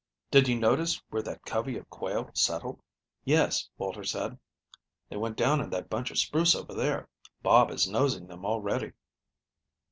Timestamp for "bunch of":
5.91-6.17